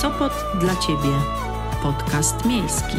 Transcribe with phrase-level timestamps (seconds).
[0.00, 1.12] Sopot dla Ciebie.
[1.82, 2.96] Podcast miejski.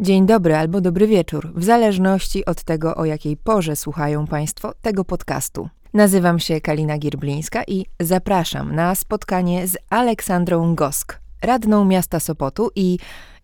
[0.00, 5.04] Dzień dobry albo dobry wieczór, w zależności od tego, o jakiej porze słuchają Państwo tego
[5.04, 5.68] podcastu.
[5.96, 12.98] Nazywam się Kalina Gierblińska i zapraszam na spotkanie z Aleksandrą Gosk, radną miasta Sopotu i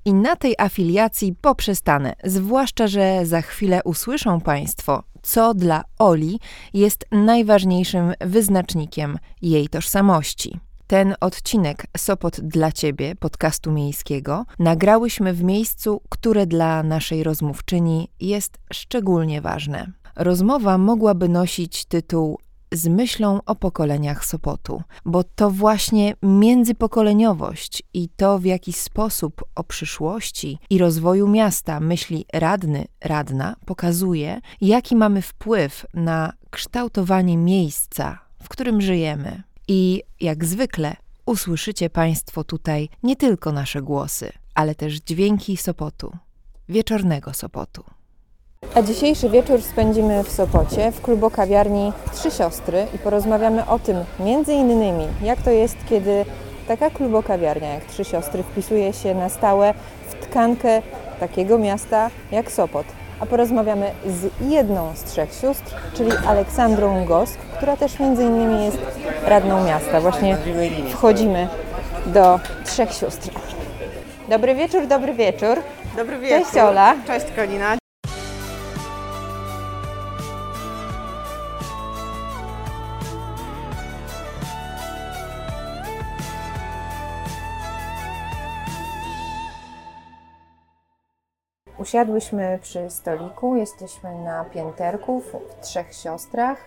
[0.05, 6.41] i na tej afiliacji poprzestanę, zwłaszcza, że za chwilę usłyszą Państwo, co dla Oli
[6.75, 10.61] jest najważniejszym wyznacznikiem jej tożsamości.
[10.87, 18.59] Ten odcinek Sopot dla Ciebie, podcastu miejskiego, nagrałyśmy w miejscu, które dla naszej rozmówczyni jest
[18.73, 20.02] szczególnie ważne.
[20.17, 22.39] Rozmowa mogłaby nosić tytuł
[22.73, 29.65] z myślą o pokoleniach Sopotu, bo to właśnie międzypokoleniowość i to, w jaki sposób o
[29.65, 38.49] przyszłości i rozwoju miasta myśli radny, radna, pokazuje, jaki mamy wpływ na kształtowanie miejsca, w
[38.49, 39.43] którym żyjemy.
[39.69, 46.17] I jak zwykle usłyszycie Państwo tutaj nie tylko nasze głosy, ale też dźwięki Sopotu,
[46.69, 47.85] wieczornego Sopotu.
[48.75, 53.97] A dzisiejszy wieczór spędzimy w Sopocie, w klubu kawiarni Trzy Siostry i porozmawiamy o tym
[54.21, 56.25] między innymi, jak to jest, kiedy
[56.69, 59.75] taka klubokawiarnia jak Trzy Siostry wpisuje się na stałe
[60.09, 60.83] w tkankę
[61.21, 62.87] takiego miasta jak Sopot.
[63.21, 68.79] A porozmawiamy z jedną z trzech sióstr, czyli Aleksandrą Gosk, która też między innymi jest
[69.27, 70.01] radną miasta.
[70.01, 70.39] Właśnie
[70.91, 71.49] wchodzimy
[72.07, 73.31] do trzech sióstr.
[74.29, 75.59] Dobry wieczór, dobry wieczór.
[75.97, 76.39] Dobry wieczór.
[76.39, 76.95] Cześć Ola.
[77.07, 77.82] Cześć Kalina.
[91.83, 96.59] Usiadłyśmy przy stoliku, jesteśmy na pięterku w Trzech Siostrach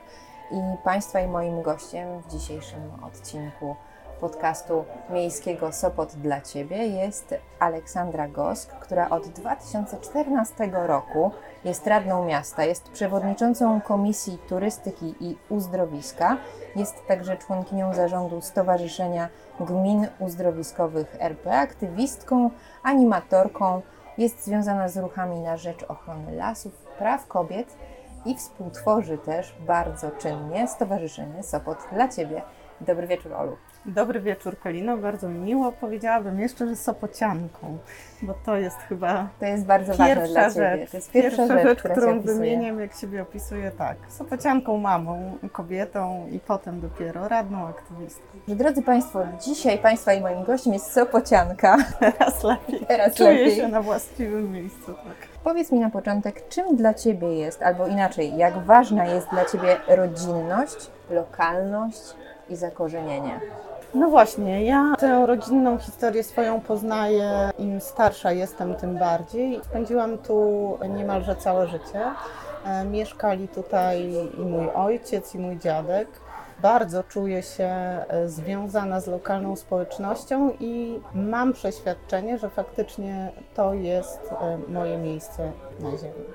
[0.52, 3.75] i Państwa i moim gościem w dzisiejszym odcinku
[4.20, 11.31] podcastu miejskiego Sopot dla Ciebie jest Aleksandra Gosk, która od 2014 roku
[11.66, 16.38] jest radną miasta, jest przewodniczącą Komisji Turystyki i Uzdrowiska,
[16.75, 22.50] jest także członkinią zarządu Stowarzyszenia Gmin Uzdrowiskowych RP, aktywistką,
[22.84, 23.81] animatorką,
[24.18, 27.78] jest związana z ruchami na rzecz ochrony lasów, praw kobiet
[28.26, 32.42] i współtworzy też bardzo czynnie Stowarzyszenie Sopot dla Ciebie.
[32.81, 33.58] Dobry wieczór, Olu.
[33.85, 35.72] Dobry wieczór Kalino, bardzo mi miło.
[35.72, 37.78] Powiedziałabym jeszcze, że Sopocianką,
[38.22, 40.88] bo to jest chyba To jest bardzo ważne pierwsza dla rzecz, Ciebie.
[40.88, 43.97] To jest pierwsza, rzecz, która którą wymieniam, jak siebie opisuję tak.
[44.09, 48.24] Sopocianką, mamą, kobietą i potem dopiero radną aktywistką.
[48.47, 51.78] Drodzy Państwo, dzisiaj Państwa i moim gościem jest Sopocianka.
[52.00, 52.85] Teraz lepiej.
[52.88, 53.56] Teraz Czuję lepiej.
[53.56, 54.85] się na właściwym miejscu.
[54.85, 55.28] Tak.
[55.44, 59.78] Powiedz mi na początek, czym dla Ciebie jest, albo inaczej, jak ważna jest dla Ciebie
[59.88, 62.16] rodzinność, lokalność
[62.50, 63.40] i zakorzenienie?
[63.95, 69.59] No właśnie, ja tę rodzinną historię swoją poznaję, im starsza jestem, tym bardziej.
[69.63, 72.01] Spędziłam tu niemalże całe życie.
[72.66, 76.07] E, Mieszkali tutaj i mój ojciec, i mój dziadek.
[76.61, 84.19] Bardzo czuję się e, związana z lokalną społecznością i mam przeświadczenie, że faktycznie to jest
[84.41, 86.25] e, moje miejsce na ziemi.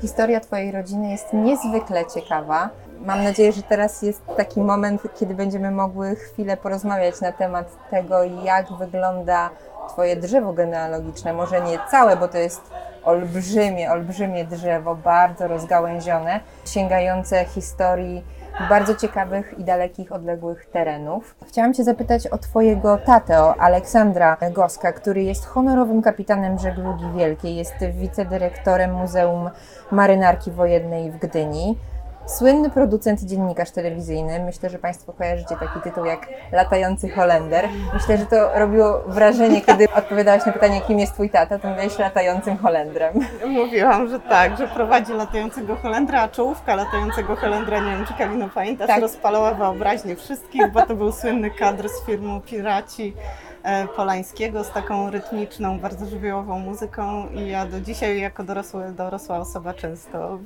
[0.00, 2.70] Historia Twojej rodziny jest niezwykle ciekawa.
[3.06, 8.24] Mam nadzieję, że teraz jest taki moment, kiedy będziemy mogły chwilę porozmawiać na temat tego,
[8.24, 9.50] jak wygląda
[9.88, 11.32] Twoje drzewo genealogiczne.
[11.32, 12.60] Może nie całe, bo to jest
[13.04, 18.24] olbrzymie, olbrzymie drzewo, bardzo rozgałęzione, sięgające historii
[18.68, 21.34] bardzo ciekawych i dalekich, odległych terenów.
[21.48, 27.74] Chciałam Cię zapytać o Twojego tatę, Aleksandra Goska, który jest honorowym kapitanem żeglugi wielkiej, jest
[27.92, 29.50] wicedyrektorem Muzeum
[29.90, 31.78] Marynarki Wojennej w Gdyni.
[32.26, 34.40] Słynny producent, dziennikarz telewizyjny.
[34.40, 37.68] Myślę, że Państwo kojarzycie taki tytuł jak Latający Holender.
[37.94, 41.98] Myślę, że to robiło wrażenie, kiedy odpowiadałaś na pytanie, kim jest Twój tata, to mówiłeś
[41.98, 43.14] latającym Holendrem.
[43.46, 48.48] Mówiłam, że tak, że prowadzi latającego Holendra, a czołówka latającego Holendra, nie wiem czy Kalino
[48.54, 49.00] pamiętasz, Tak.
[49.00, 53.14] rozpalała wyobraźnię wszystkich, bo to był słynny kadr z filmu Piraci
[53.62, 59.38] e, Polańskiego z taką rytmiczną, bardzo żywiołową muzyką i ja do dzisiaj jako dorosły, dorosła
[59.38, 60.38] osoba często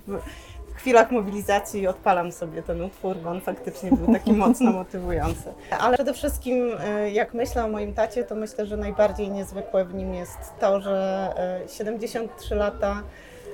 [0.76, 5.54] chwilach mobilizacji odpalam sobie ten utwór, bo on faktycznie był taki mocno motywujący.
[5.78, 9.94] Ale przede wszystkim, e, jak myślę o moim tacie, to myślę, że najbardziej niezwykłe w
[9.94, 11.32] nim jest to, że
[11.64, 13.02] e, 73 lata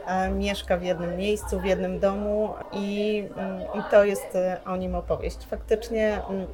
[0.06, 4.94] e, mieszka w jednym miejscu, w jednym domu i, mm, i to jest o nim
[4.94, 5.38] opowieść.
[5.50, 6.46] Faktycznie mm,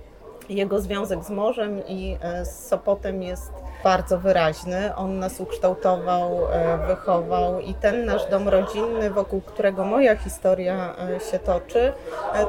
[0.49, 3.53] Jego związek z morzem i e, z Sopotem jest
[3.85, 4.97] bardzo wyraźny.
[4.97, 11.21] On nas ukształtował, e, wychował i ten nasz dom rodzinny, wokół którego moja historia e,
[11.21, 11.93] się toczy,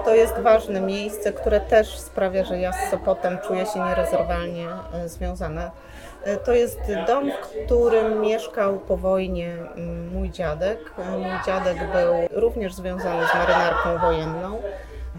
[0.06, 4.68] to jest ważne miejsce, które też sprawia, że ja z Sopotem czuję się nierozerwalnie
[5.06, 5.72] związana.
[6.46, 9.56] To jest dom, w którym mieszkał po wojnie
[10.14, 10.94] mój dziadek.
[11.12, 14.60] Mój dziadek był również związany z marynarką wojenną.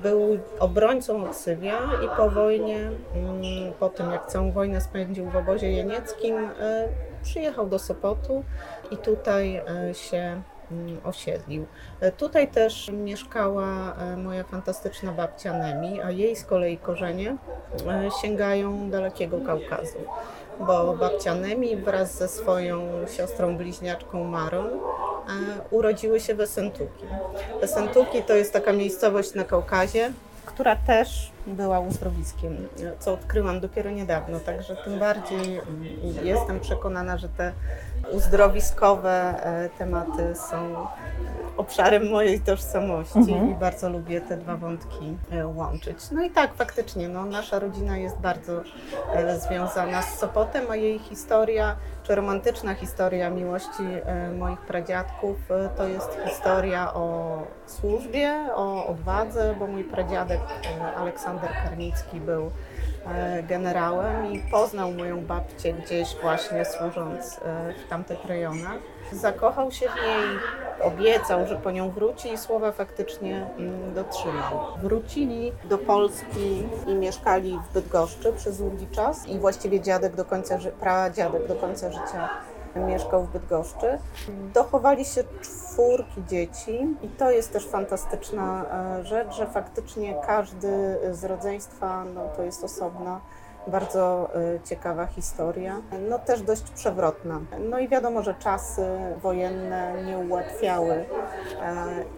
[0.02, 5.72] Był obrońcą Oksywia i po wojnie, mm, po tym jak całą wojnę spędził w obozie
[5.72, 6.88] jenieckim, e,
[7.22, 8.44] przyjechał do Sopotu
[8.90, 11.66] i tutaj e, się mm, osiedlił.
[12.00, 17.36] E, Tutaj też mieszkała moja fantastyczna babcia Nemi, a jej z kolei korzenie
[18.22, 19.98] sięgają dalekiego Kaukazu
[20.66, 24.64] bo babcia Nemi wraz ze swoją siostrą bliźniaczką Marą
[25.70, 27.04] urodziły się w Esentuki.
[27.62, 30.12] Esentuki to jest taka miejscowość na Kaukazie,
[30.46, 32.68] która też była uzdrowiskiem,
[32.98, 37.52] co odkryłam dopiero niedawno, także tym bardziej mm, jestem przekonana, że te
[38.12, 40.86] uzdrowiskowe e, tematy są
[41.56, 43.50] obszarem mojej tożsamości Mhm.
[43.50, 45.96] i bardzo lubię te dwa wątki e, łączyć.
[46.12, 48.52] No i tak, faktycznie, no, nasza rodzina jest bardzo
[49.14, 55.36] e, związana z Sopotem, a jej historia, czy romantyczna historia miłości e, moich pradziadków,
[55.76, 60.40] to jest historia o służbie, o odwadze, bo mój pradziadek
[60.96, 62.50] Aleksander Karnicki był
[63.48, 67.40] generałem i poznał moją babcię gdzieś właśnie służąc
[67.86, 68.78] w tamtych rejonach.
[69.12, 70.38] Zakochał się w niej,
[70.82, 74.60] obiecał, że po nią wróci i słowa faktycznie mm, dotrzymał.
[74.82, 80.58] Wrócili do Polski i mieszkali w Bydgoszczy przez długi czas i właściwie dziadek do końca,
[80.80, 82.28] pradziadek do końca życia
[82.76, 83.98] mieszkał w Bydgoszczy.
[84.54, 88.64] Dochowali się czwórki dzieci i to jest też fantastyczna
[88.98, 93.20] e, rzecz, że faktycznie każdy z rodzeństwa no, to jest osobna
[93.66, 97.40] bardzo e, ciekawa historia, no też dość przewrotna.
[97.70, 98.82] No i wiadomo, że czasy
[99.22, 101.04] wojenne nie ułatwiały e,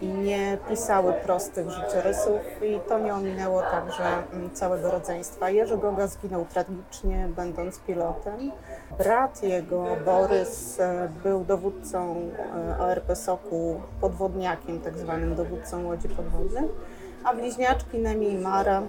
[0.01, 4.03] i nie pisały prostych życiorysów i to nie ominęło także
[4.33, 5.49] mm, całego rodzeństwa.
[5.49, 8.51] Jerzy Goga zginął tragicznie, będąc pilotem.
[8.97, 12.15] Brat jego, Borys, e, był dowódcą
[12.79, 16.71] e, ORP Soku, podwodniakiem, tak zwanym dowódcą łodzi podwodnych,
[17.23, 18.81] a bliźniaczki Nemi i Mara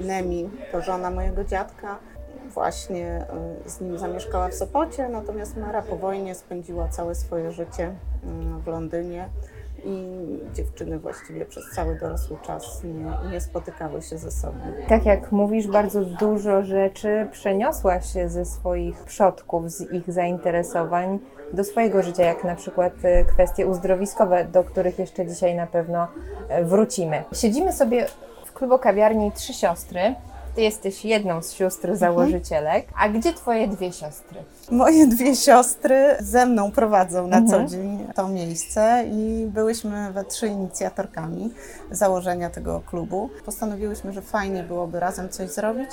[0.00, 1.98] Nemi, to żona mojego dziadka,
[2.54, 3.26] właśnie
[3.66, 7.94] y, z nim zamieszkała w Sopocie, natomiast Mara po wojnie spędziła całe swoje życie
[8.24, 9.28] mm, w Londynie
[9.84, 10.16] i
[10.54, 14.58] dziewczyny właściwie przez cały dorosły czas nie, nie spotykały się ze sobą.
[14.88, 21.18] Tak jak mówisz, bardzo dużo rzeczy przeniosłaś ze swoich przodków, z ich zainteresowań
[21.52, 22.92] do swojego życia, jak na przykład
[23.28, 26.08] kwestie uzdrowiskowe, do których jeszcze dzisiaj na pewno
[26.62, 27.24] wrócimy.
[27.32, 28.06] Siedzimy sobie
[28.56, 30.14] klubu kawiarni Trzy Siostry.
[30.56, 32.86] Ty jesteś jedną z sióstr założycielek.
[32.98, 34.40] A gdzie twoje dwie siostry?
[34.70, 37.68] Moje dwie siostry ze mną prowadzą na Mhm.
[37.68, 41.52] co dzień to miejsce i byłyśmy we trzy inicjatorkami
[41.90, 43.30] założenia tego klubu.
[43.44, 45.90] Postanowiłyśmy, że fajnie byłoby razem coś zrobić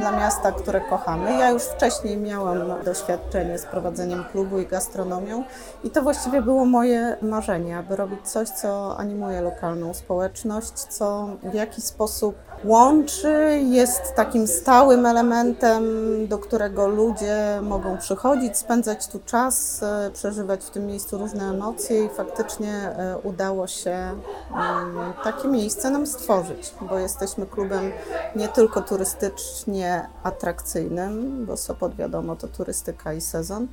[0.00, 1.32] dla miasta, które kochamy.
[1.32, 5.44] Ja już wcześniej miałam doświadczenie z prowadzeniem klubu i gastronomią
[5.84, 11.54] i to właściwie było moje marzenie, aby robić coś, co animuje lokalną społeczność, co w
[11.54, 12.34] jakiś sposób
[12.64, 15.84] łączy, jest takim stałym elementem,
[16.28, 22.04] do którego ludzie mogą przychodzić, spędzać tu czas, e, przeżywać w tym miejscu różne emocje
[22.04, 27.92] i faktycznie e, udało się mm, takie miejsce nam stworzyć, bo jesteśmy klubem
[28.36, 33.68] nie tylko turystycznie atrakcyjnym, bo Sopot wiadomo to turystyka i sezon,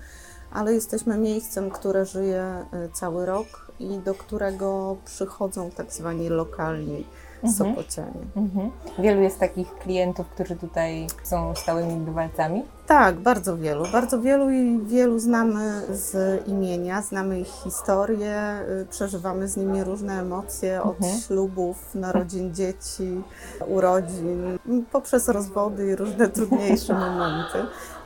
[0.53, 7.05] ale jesteśmy miejscem, które żyje e, cały rok i do którego przychodzą tak zwani lokalni
[7.49, 8.21] Sopocianie.
[8.35, 8.71] Mhm.
[8.99, 12.63] Wielu jest takich klientów, którzy tutaj są stałymi bywalcami.
[12.91, 13.85] Tak, bardzo wielu.
[13.91, 16.13] Bardzo wielu i wielu znamy z
[16.47, 21.19] imienia, znamy ich historię, y, przeżywamy z nimi różne emocje od Mhm.
[21.21, 23.21] ślubów, narodzin dzieci,
[23.67, 24.57] urodzin,
[24.91, 27.57] poprzez rozwody i różne trudniejsze momenty,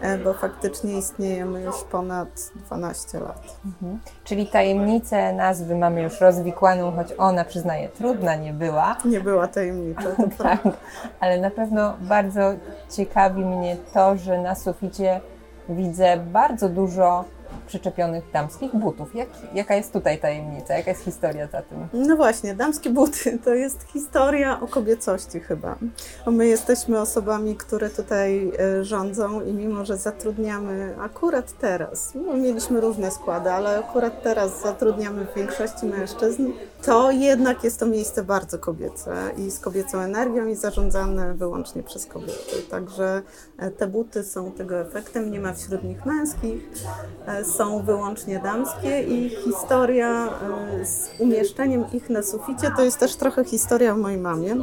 [0.02, 3.58] e, bo faktycznie istniejemy już ponad 12 lat.
[3.66, 4.00] Mhm.
[4.24, 8.98] Czyli tajemnicę nazwy mamy już rozwikłaną, choć ona, przyznaję, trudna nie była.
[9.06, 10.60] Nie była tajemnicza, to Tak,
[11.20, 12.54] ale na pewno bardzo
[12.92, 15.22] ciekawi mnie to, że na suficie
[15.70, 17.26] widzę bardzo dużo
[17.68, 19.16] przyczepionych damskich butów.
[19.16, 20.78] Jak, jaka jest tutaj tajemnica?
[20.78, 21.88] Jaka jest historia za tym?
[21.94, 25.76] No właśnie, damskie buty to jest historia o kobiecości chyba.
[26.26, 32.34] Bo my jesteśmy osobami, które tutaj e, rządzą i mimo, że zatrudniamy akurat teraz, no,
[32.34, 36.52] mieliśmy różne składy, ale akurat teraz zatrudniamy w większości mężczyzn,
[36.86, 42.06] to jednak jest to miejsce bardzo kobiece i z kobiecą energią i zarządzane wyłącznie przez
[42.06, 42.62] kobiety.
[42.70, 43.22] Także
[43.58, 46.70] e, te buty są tego efektem, nie ma wśród nich męskich,
[47.28, 50.30] e, są wyłącznie damskie i historia
[50.82, 54.56] e, z umieszczeniem ich na suficie to jest też trochę historia o mojej mamie,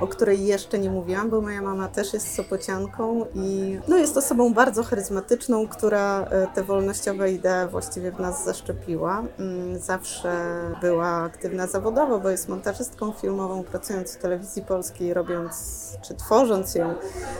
[0.00, 4.54] o której jeszcze nie mówiłam, bo moja mama też jest sopocianką i no, jest osobą
[4.54, 9.22] bardzo charyzmatyczną, która te wolnościowe idee właściwie w nas zaszczepiła.
[9.38, 10.32] Mm, zawsze
[10.80, 16.94] była aktywna zawodowo, bo jest montażystką filmową, pracując w telewizji polskiej, robiąc czy tworząc ją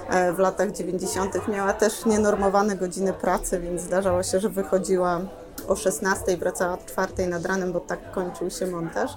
[0.08, 1.48] e, w latach 90.
[1.48, 5.20] Miała też nienormowane godziny pracy, więc zdarzało się, że wychodziła
[5.68, 9.10] o 16 wracała o 4 nad ranem, bo tak kończył się montaż.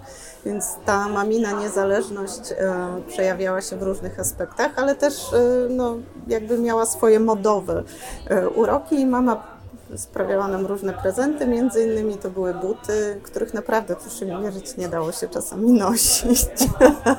[0.45, 2.55] Więc ta mamina niezależność e,
[3.07, 5.37] przejawiała się w różnych aspektach, ale też e,
[5.69, 5.95] no,
[6.27, 7.83] jakby miała swoje modowe
[8.29, 9.54] e, uroki i mama
[9.97, 14.87] sprawiała nam różne prezenty, między innymi to były buty, których naprawdę, proszę mi wierzyć, nie
[14.87, 16.47] dało się czasami nosić,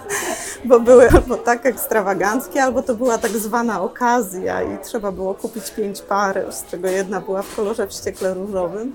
[0.69, 5.71] bo były albo tak ekstrawaganckie, albo to była tak zwana okazja i trzeba było kupić
[5.71, 8.93] pięć par, z czego jedna była w kolorze wściekle różowym,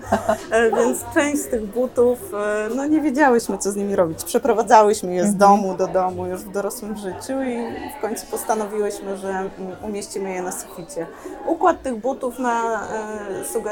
[0.52, 4.24] e, więc część z tych butów, e, no nie wiedziałyśmy, co z nimi robić.
[4.24, 5.38] Przeprowadzałyśmy je z mhm.
[5.38, 7.58] domu do domu już w dorosłym życiu i
[7.98, 9.52] w końcu postanowiłyśmy, że mm,
[9.84, 11.08] umieścimy je na suficie.
[11.48, 12.88] Układ tych butów na
[13.42, 13.71] e, sugerować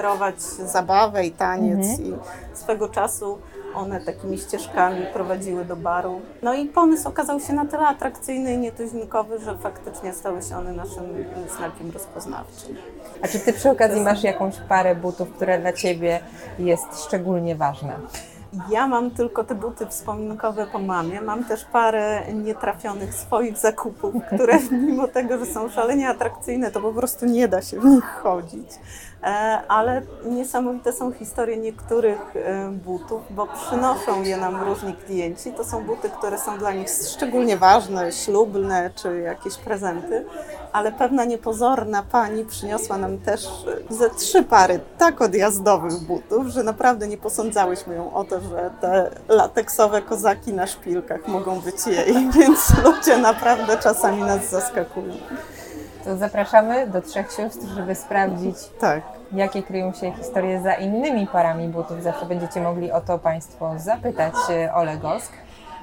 [0.65, 2.07] zabawę i taniec mhm.
[2.07, 2.13] i
[2.57, 3.37] swego czasu
[3.75, 6.21] one takimi ścieżkami prowadziły do baru.
[6.41, 10.73] No i pomysł okazał się na tyle atrakcyjny i nietuzinkowy, że faktycznie stały się one
[10.73, 11.25] naszym
[11.57, 12.75] znakiem rozpoznawczym.
[13.21, 16.19] A czy Ty przy okazji masz jakąś parę butów, która dla Ciebie
[16.59, 17.99] jest szczególnie ważna?
[18.69, 21.21] Ja mam tylko te buty wspominkowe po mamie.
[21.21, 26.93] Mam też parę nietrafionych swoich zakupów, które mimo tego, że są szalenie atrakcyjne, to po
[26.93, 28.71] prostu nie da się w nich chodzić.
[29.23, 29.27] E,
[29.67, 35.53] ale niesamowite są historie niektórych e, butów, bo przynoszą je nam różni klienci.
[35.53, 40.25] To są buty, które są dla nich szczególnie ważne, ślubne czy jakieś prezenty,
[40.73, 43.47] ale pewna niepozorna pani przyniosła nam też
[43.89, 49.09] ze trzy pary tak odjazdowych butów, że naprawdę nie posądzałyśmy ją o to, że te
[49.27, 55.13] lateksowe kozaki na szpilkach mogą być jej, więc ludzie naprawdę czasami nas zaskakują.
[56.03, 59.01] To zapraszamy do trzech sióstr, żeby sprawdzić, tak.
[59.31, 62.03] jakie kryją się historie za innymi parami butów.
[62.03, 65.33] Zawsze będziecie mogli o to Państwo zapytać e, Ole Gosk,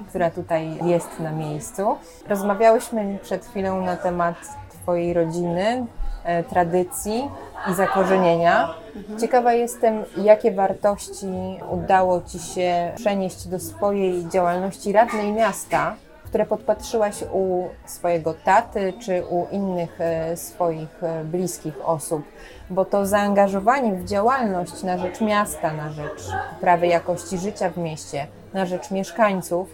[0.09, 1.97] która tutaj jest na miejscu.
[2.27, 4.35] Rozmawiałyśmy przed chwilą na temat
[4.81, 5.85] Twojej rodziny,
[6.23, 7.31] e, tradycji
[7.71, 8.73] i zakorzenienia.
[8.95, 9.19] Mhm.
[9.19, 15.95] Ciekawa jestem, jakie wartości udało Ci się przenieść do swojej działalności radnej miasta
[16.37, 22.21] które podpatrzyłaś u swojego taty czy u innych e, swoich e, bliskich osób,
[22.69, 28.27] bo to zaangażowanie w działalność na rzecz miasta, na rzecz poprawy jakości życia w mieście,
[28.53, 29.69] na rzecz mieszkańców,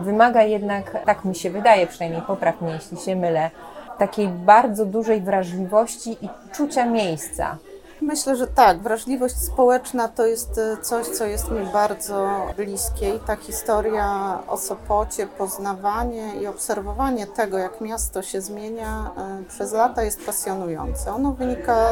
[0.00, 3.50] wymaga jednak, tak mi się wydaje, przynajmniej popraw mnie, jeśli się mylę,
[3.98, 7.56] takiej bardzo dużej wrażliwości i czucia miejsca.
[8.00, 8.78] Myślę, że tak.
[8.78, 14.56] Wrażliwość społeczna to jest e, coś, co jest mi bardzo bliskie i ta historia o
[14.56, 21.14] Sopocie, poznawanie i obserwowanie tego, jak miasto się zmienia e, przez lata jest pasjonujące.
[21.14, 21.88] Ono wynika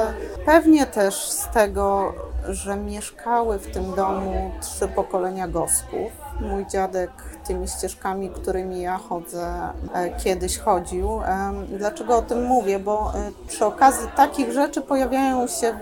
[0.47, 2.13] pewnie też z tego,
[2.49, 6.13] że mieszkały w tym domu trzy pokolenia gosków.
[6.41, 7.11] Mój dziadek
[7.47, 11.21] tymi ścieżkami, którymi ja chodzę, e, kiedyś chodził.
[11.69, 12.79] Dlaczego o tym mówię?
[12.79, 15.79] Bo e, przy okazji takich rzeczy pojawiają się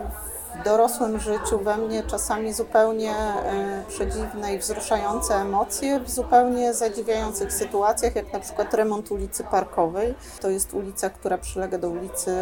[0.61, 7.53] w dorosłym życiu we mnie czasami zupełnie e, przedziwne i wzruszające emocje w zupełnie zadziwiających
[7.53, 10.15] sytuacjach, jak na przykład remont ulicy Parkowej.
[10.41, 12.37] To jest ulica, która przylega do ulicy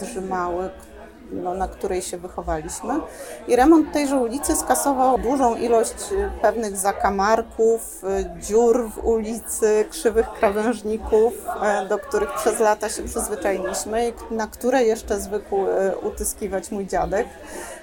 [0.00, 0.70] Drzymały,
[1.32, 2.94] no, na której się wychowaliśmy.
[3.48, 10.30] I remont tejże ulicy skasował dużą ilość y, pewnych zakamarków, y, dziur w ulicy, krzywych
[10.30, 11.34] krawężników,
[11.84, 15.56] y, do których przez lata się przyzwyczailiśmy i na które jeszcze zwykł
[16.02, 17.26] utyskiwać mój dziadek.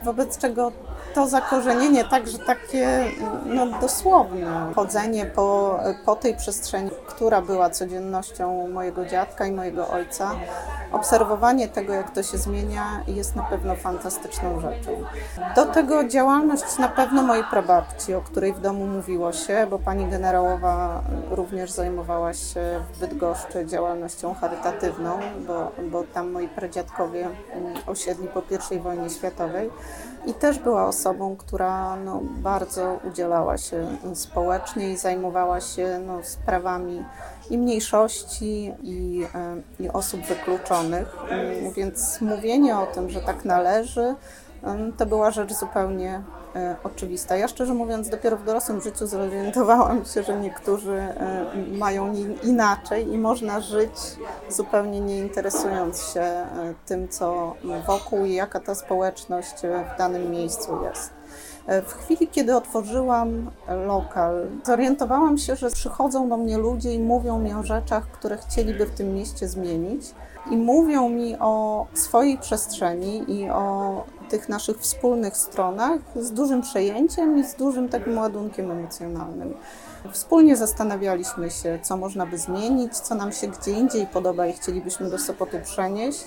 [0.04, 0.72] Wobec czego
[1.14, 3.12] to zakorzenienie także takie
[3.46, 10.32] no, dosłowne, chodzenie po, po tej przestrzeni, która była codziennością mojego dziadka i mojego ojca,
[10.92, 14.92] obserwowanie tego, jak to się zmienia, jest na pewno fantastyczną rzeczą.
[15.56, 20.06] Do tego działalność na pewno mojej prababci, o której w domu mówiło się, bo pani
[20.06, 22.62] generałowa również zajmowała się
[22.94, 27.28] w Bydgoszczy działalnością charytatywną, bo, bo tam moi pradziadkowie
[27.88, 28.42] osiedli po
[28.76, 29.70] I wojnie światowej
[30.26, 37.06] i też była osobą, która no, bardzo udzielała się społecznie i zajmowała się no, sprawami
[37.54, 39.26] i mniejszości, i,
[39.80, 41.16] i osób wykluczonych.
[41.76, 44.16] Więc mówienie o tym, że tak należy,
[44.64, 46.22] Em, To była rzecz zupełnie
[46.56, 47.36] e, oczywista.
[47.36, 51.46] Ja szczerze mówiąc, dopiero w dorosłym życiu zorientowałam się, że niektórzy e,
[51.78, 53.92] mają inaczej i można żyć
[54.50, 56.48] zupełnie nie interesując się e,
[56.86, 57.56] tym, co
[57.88, 61.21] wokół i jaka ta społeczność e, w danym miejscu jest.
[61.68, 63.52] E, W chwili, kiedy otworzyłam
[63.88, 68.86] lokal, zorientowałam się, że przychodzą do mnie ludzie i mówią mi o rzeczach, które chcieliby
[68.86, 70.02] w tym mieście zmienić.
[70.52, 77.40] I mówią mi o swojej przestrzeni i o tych naszych wspólnych stronach z dużym przejęciem
[77.40, 79.54] i z dużym takim ładunkiem emocjonalnym.
[80.10, 85.10] Wspólnie zastanawialiśmy się, co można by zmienić, co nam się gdzie indziej podoba i chcielibyśmy
[85.10, 86.26] do Sopotu przenieść,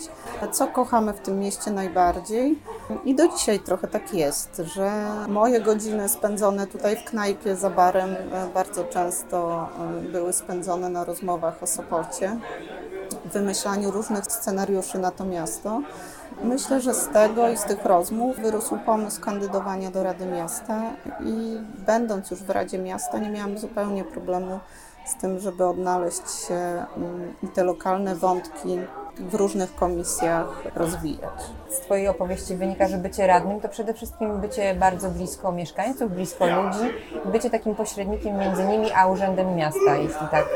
[0.53, 2.59] co kochamy w tym mieście najbardziej.
[3.05, 8.11] I do dzisiaj trochę tak jest, że moje godziny spędzone tutaj w knajpie za barem
[8.11, 9.69] e, bardzo często
[10.07, 12.37] e, były spędzone na rozmowach o Sopocie,
[13.25, 15.83] wymyślaniu różnych scenariuszy na to miasto.
[16.43, 20.83] Myślę, że z tego i z tych rozmów wyrósł pomysł kandydowania do Rady Miasta
[21.21, 24.61] i będąc już w Radzie Miasta nie miałam zupełnie problemu
[25.07, 26.55] z tym, żeby odnaleźć się
[26.97, 28.79] mm, i te lokalne wątki
[29.19, 31.41] w różnych komisjach rozwijać.
[31.71, 36.47] Z Twojej opowieści wynika, że bycie radnym to przede wszystkim bycie bardzo blisko mieszkańców, blisko
[36.47, 36.95] ludzi,
[37.25, 40.47] bycie takim pośrednikiem między nimi a urzędem miasta, jeśli tak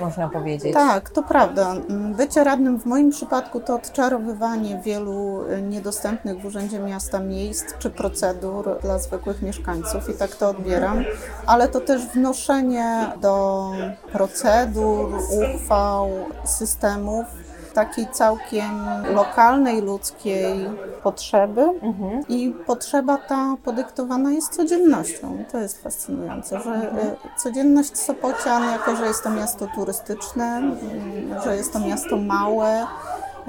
[0.00, 0.74] można powiedzieć.
[0.74, 1.74] Tak, to prawda.
[2.16, 8.78] Bycie radnym w moim przypadku to odczarowywanie wielu niedostępnych w Urzędzie Miasta miejsc czy procedur
[8.82, 11.04] dla zwykłych mieszkańców i tak to odbieram,
[11.46, 13.70] ale to też wnoszenie do
[14.12, 15.18] procedur,
[15.54, 16.10] uchwał,
[16.44, 17.26] systemów
[17.72, 18.70] takiej całkiem
[19.14, 20.70] lokalnej, ludzkiej
[21.02, 22.22] potrzeby Mhm.
[22.28, 25.38] i potrzeba ta podyktowana jest codziennością.
[25.42, 31.42] I to jest fascynujące, że e, codzienność Sopocian, jako że jest to miasto turystyczne, mm,
[31.44, 32.86] że jest to miasto małe,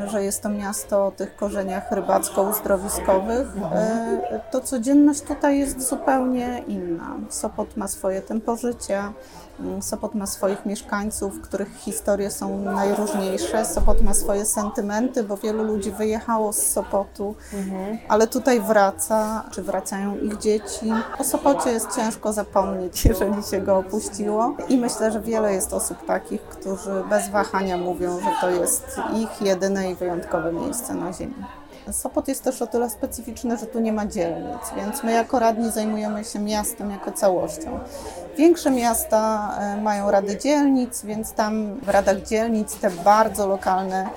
[0.08, 7.16] że jest to miasto o tych korzeniach rybacko-uzdrowiskowych, e, to codzienność tutaj jest zupełnie inna.
[7.30, 9.14] Sopot ma swoje tempo życia,
[9.82, 13.66] Sopot ma swoich mieszkańców, których historie są najróżniejsze.
[13.66, 17.36] Sopot ma swoje sentymenty, bo wielu ludzi wyjechało z Sopotu,
[18.08, 20.92] ale tutaj wraca, czy wracają ich dzieci.
[21.20, 24.56] O Sopocie jest ciężko zapomnieć, jeżeli się go opuściło.
[24.70, 29.42] I myślę, że wiele jest osób takich, którzy bez wahania mówią, że to jest ich
[29.42, 31.34] jedyne i wyjątkowe miejsce na ziemi.
[31.92, 35.72] Sopot jest też o tyle specyficzny, że tu nie ma dzielnic, więc my jako radni
[35.72, 37.80] zajmujemy się miastem jako całością.
[38.38, 44.10] Większe miasta e, mają rady dzielnic, więc tam w radach dzielnic te bardzo lokalne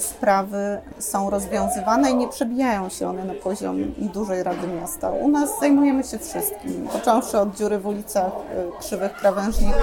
[0.00, 5.10] sprawy są rozwiązywane i nie przebijają się one na poziom dużej Rady Miasta.
[5.10, 9.82] U nas zajmujemy się wszystkim, począwszy od dziury w ulicach e, krzywych krawężników,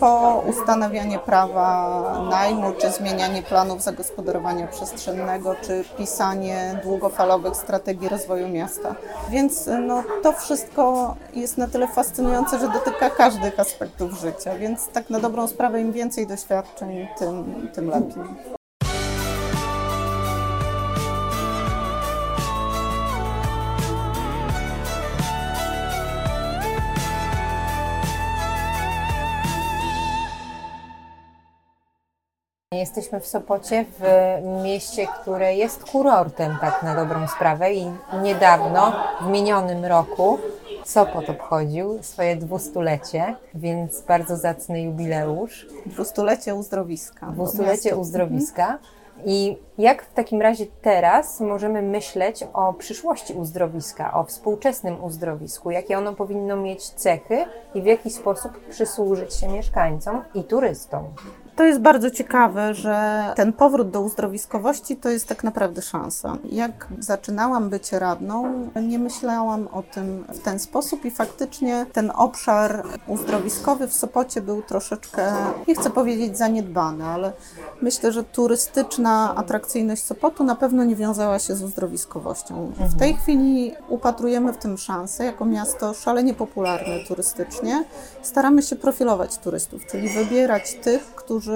[0.00, 8.94] po ustanawianie prawa najmu, czy zmienianie planów zagospodarowania przestrzennego, czy pisanie długofalowych strategii rozwoju miasta.
[9.30, 14.88] Więc e, no, to wszystko jest na tyle fascynujące, że dotyka każdych aspektów życia, więc
[14.88, 18.57] tak na dobrą sprawę im więcej doświadczeń, tym, tym lepiej.
[32.78, 34.02] Jesteśmy w Sopocie, w
[34.64, 37.72] mieście, które jest kurortem, tak na dobrą sprawę.
[37.72, 37.90] I
[38.22, 40.38] niedawno, w minionym roku,
[40.84, 45.66] Sopot obchodził swoje dwustulecie, więc bardzo zacny jubileusz.
[45.86, 47.26] Dwustulecie uzdrowiska.
[47.26, 48.78] Dwustulecie miasto- uzdrowiska.
[49.24, 55.70] I jak w takim razie teraz możemy myśleć o przyszłości uzdrowiska, o współczesnym uzdrowisku?
[55.70, 61.04] Jakie ono powinno mieć cechy i w jaki sposób przysłużyć się mieszkańcom i turystom?
[61.58, 66.36] To jest bardzo ciekawe, że ten powrót do uzdrowiskowości to jest tak naprawdę szansa.
[66.50, 72.82] Jak zaczynałam bycie radną, nie myślałam o tym w ten sposób i faktycznie ten obszar
[73.06, 75.32] uzdrowiskowy w Sopocie był troszeczkę,
[75.68, 77.32] nie chcę powiedzieć zaniedbany, ale
[77.82, 82.72] myślę, że turystyczna atrakcyjność Sopotu na pewno nie wiązała się z uzdrowiskowością.
[82.78, 87.84] W tej chwili upatrujemy w tym szansę jako miasto szalenie popularne turystycznie.
[88.22, 91.47] Staramy się profilować turystów, czyli wybierać tych, którzy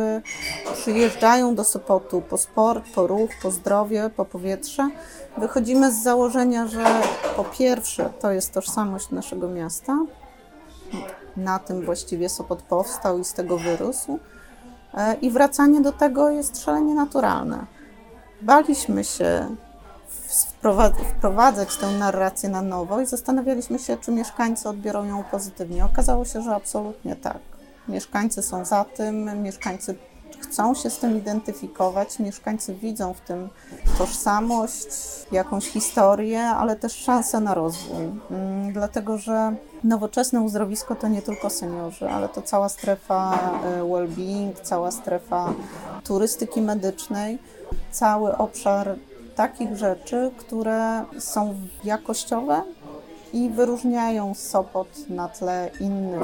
[0.74, 4.90] przyjeżdżają do Sopotu po sport, po ruch, po zdrowie, po powietrze.
[5.38, 6.85] Wychodzimy z założenia, że
[7.37, 9.98] po pierwsze to jest tożsamość naszego miasta.
[11.37, 14.18] Na tym właściwie Sopot powstał i z tego wyrósł.
[14.94, 17.66] E, I wracanie do tego jest szalenie naturalne.
[18.42, 19.57] Baliśmy się
[20.62, 25.85] wprowa- wprowadzać tę narrację na nowo i zastanawialiśmy się, czy mieszkańcy odbiorą ją pozytywnie.
[25.85, 27.38] Okazało się, że absolutnie tak.
[27.88, 29.95] Mieszkańcy są za tym, mieszkańcy
[30.42, 32.18] chcą się z tym identyfikować.
[32.18, 33.49] Mieszkańcy widzą w tym
[33.99, 34.87] tożsamość,
[35.33, 38.05] jakąś historię, ale też szansę na rozwój.
[38.31, 44.53] Mm, dlatego, że nowoczesne uzdrowisko to nie tylko seniorzy, ale to cała strefa e, well-being,
[44.62, 45.53] cała strefa
[46.05, 47.38] turystyki medycznej,
[47.90, 48.97] cały obszar
[49.35, 52.62] takich rzeczy, które są jakościowe
[53.33, 56.23] i wyróżniają Sopot na tle innych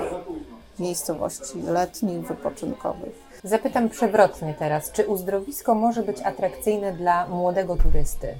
[0.81, 3.29] miejscowości letnich, wypoczynkowych.
[3.45, 8.35] Zapytam przewrotnie teraz, czy uzdrowisko może być atrakcyjne dla młodego turysty?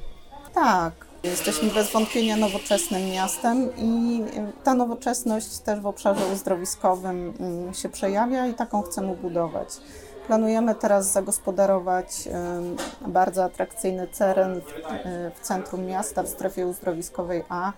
[0.55, 0.93] Tak.
[1.23, 4.23] Jesteśmy bez wątpienia nowoczesnym miastem i
[4.65, 9.69] ta nowoczesność też w obszarze uzdrowiskowym mm, się przejawia i taką chcemy budować.
[10.27, 12.29] Planujemy teraz zagospodarować
[13.07, 14.63] bardzo atrakcyjny teren y,
[15.35, 17.73] w centrum miasta, w strefie uzdrowiskowej A,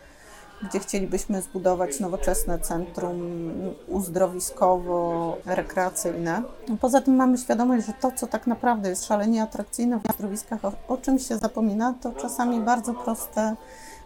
[0.62, 3.52] gdzie chcielibyśmy zbudować nowoczesne centrum
[3.88, 6.42] uzdrowiskowo-rekreacyjne.
[6.80, 10.96] Poza tym mamy świadomość, że to, co tak naprawdę jest szalenie atrakcyjne w uzdrowiskach, o,
[10.96, 13.56] czym się zapomina, to czasami bardzo proste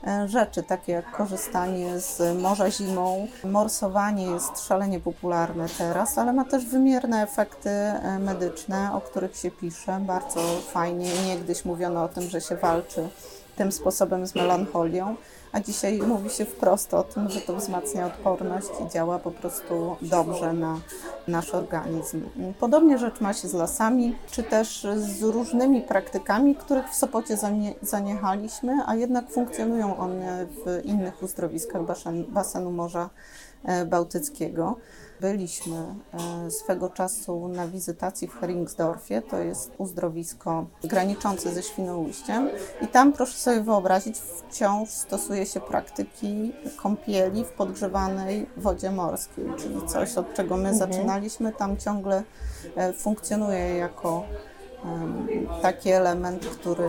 [0.06, 3.26] e, rzeczy, takie jak korzystanie z morza zimą.
[3.44, 9.50] Morsowanie jest szalenie popularne teraz, ale ma też wymierne efekty e, medyczne, o których się
[9.50, 10.00] pisze.
[10.00, 10.40] Bardzo
[10.72, 11.10] fajnie.
[11.26, 13.08] Niegdyś mówiono o tym, że się walczy
[13.56, 15.16] tym sposobem z melancholią
[15.54, 19.96] a dzisiaj mówi się wprost o tym, że to wzmacnia odporność i działa po prostu
[20.02, 20.80] dobrze na
[21.28, 22.22] nasz organizm.
[22.60, 27.36] Podobnie rzecz ma się z lasami, czy też z różnymi praktykami, których w Sopocie
[27.82, 31.82] zaniechaliśmy, a jednak funkcjonują one w innych uzdrowiskach
[32.28, 33.10] basenu Morza
[33.64, 34.76] e, Bałtyckiego.
[35.20, 35.77] Byliśmy
[36.46, 42.48] e, swego czasu na wizytacji w Heringsdorfie, to jest uzdrowisko graniczące ze Świnoujściem
[42.83, 49.87] i tam proszę sobie wyobrazić, wciąż stosuje się praktyki kąpieli w podgrzewanej wodzie morskiej, czyli
[49.87, 50.79] coś, od czego my mhm.
[50.92, 52.22] zaczynaliśmy, tam ciągle
[52.77, 54.24] e, funkcjonuje jako
[55.62, 56.88] taki element, który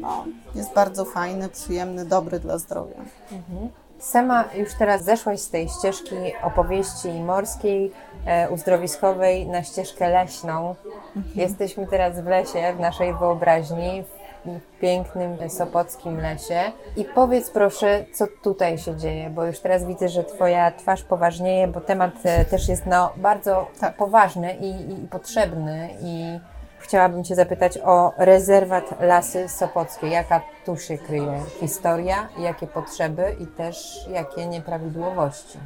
[0.00, 3.04] no, jest bardzo fajny, przyjemny, dobry dla zdrowia.
[3.32, 3.68] Mhm.
[3.98, 7.92] Sama już teraz zeszłaś z tej ścieżki opowieści morskiej,
[8.26, 10.74] e, uzdrowiskowej na ścieżkę leśną.
[11.16, 11.34] Mhm.
[11.34, 14.04] Jesteśmy teraz w lesie, w naszej wyobraźni,
[14.44, 16.60] w pięknym sopockim lesie.
[16.96, 21.68] I powiedz proszę, co tutaj się dzieje, bo już teraz widzę, że Twoja twarz poważnieje,
[21.68, 23.96] bo temat e, też jest no, bardzo tak.
[23.96, 25.88] poważny i, i potrzebny.
[26.02, 26.38] I
[26.78, 30.08] Chciałabym Cię zapytać o rezerwat Lasy Sopockie.
[30.08, 35.58] Jaka tu się kryje historia, jakie potrzeby i też jakie nieprawidłowości?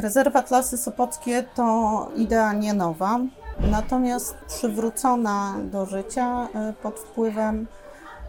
[0.00, 3.18] Rezerwat Lasy Sopockie to idea nie nowa,
[3.60, 7.66] natomiast przywrócona do życia e, pod wpływem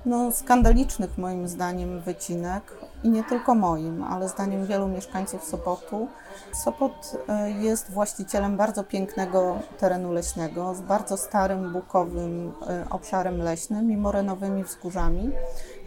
[0.08, 2.64] no, skandalicznych moim zdaniem wycinek
[3.04, 6.08] i nie tylko moim, ale zdaniem wielu mieszkańców Sopotu.
[6.54, 13.92] Sopot e, jest właścicielem bardzo pięknego terenu leśnego z bardzo starym, bukowym e, obszarem leśnym
[13.92, 15.32] i morenowymi wzgórzami,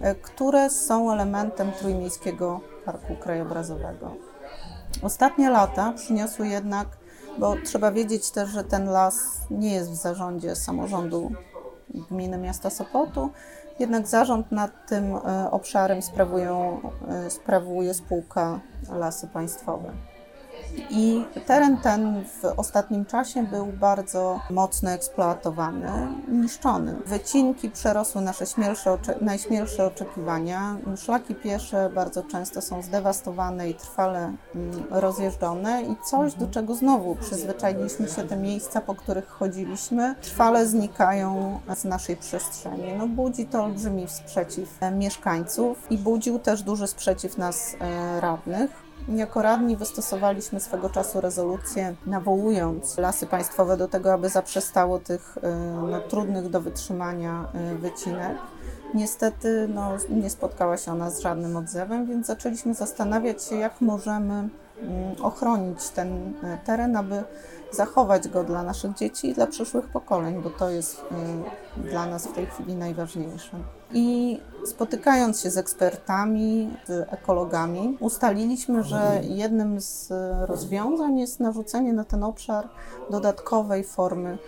[0.00, 4.14] e, które są elementem Trójmiejskiego Parku Krajobrazowego.
[5.02, 6.88] Ostatnie lata przyniosły jednak,
[7.38, 9.14] bo trzeba wiedzieć też, że ten las
[9.50, 11.30] nie jest w zarządzie samorządu
[12.10, 13.30] gminy miasta Sopotu,
[13.80, 19.92] jednak zarząd nad tym e, obszarem sprawują, e, sprawuje spółka Lasy Państwowe.
[20.90, 26.96] I teren ten w ostatnim czasie był bardzo mocno eksploatowany, niszczony.
[27.06, 30.76] Wycinki przerosły nasze śmielsze, najśmielsze oczekiwania.
[30.96, 34.18] Szlaki piesze bardzo często są zdewastowane i trwale
[34.54, 40.66] mm, rozjeżdżone i coś, do czego znowu przyzwyczailiśmy się, te miejsca, po których chodziliśmy, trwale
[40.66, 42.92] znikają z naszej przestrzeni.
[42.98, 48.89] No, budzi to olbrzymi sprzeciw mieszkańców i budził też duży sprzeciw nas e, radnych.
[49.08, 55.40] Jako radni wystosowaliśmy swego czasu rezolucję, nawołując lasy państwowe do tego, aby zaprzestało tych y,
[55.90, 58.36] no, trudnych do wytrzymania y, wycinek.
[58.94, 64.34] Niestety no, nie spotkała się ona z żadnym odzewem, więc zaczęliśmy zastanawiać się, jak możemy
[64.34, 64.50] mm,
[65.22, 67.24] ochronić ten y, teren, aby
[67.72, 71.04] zachować go dla naszych dzieci i dla przyszłych pokoleń, bo to jest
[71.78, 73.56] y, dla nas w tej chwili najważniejsze.
[73.92, 80.12] I spotykając się z ekspertami, z ekologami, ustaliliśmy, że jednym z
[80.48, 82.68] rozwiązań jest narzucenie na ten obszar
[83.10, 84.38] dodatkowej formy